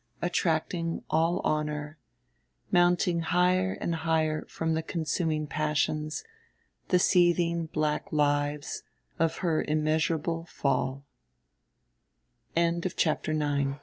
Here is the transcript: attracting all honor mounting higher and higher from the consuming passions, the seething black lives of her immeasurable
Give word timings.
attracting 0.19 1.03
all 1.11 1.39
honor 1.43 1.99
mounting 2.71 3.19
higher 3.19 3.73
and 3.79 3.93
higher 3.97 4.43
from 4.47 4.73
the 4.73 4.81
consuming 4.81 5.45
passions, 5.45 6.23
the 6.87 6.97
seething 6.97 7.65
black 7.67 8.11
lives 8.13 8.81
of 9.19 9.37
her 9.39 9.63
immeasurable 9.67 10.47